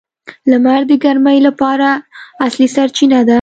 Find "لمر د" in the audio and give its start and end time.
0.49-0.91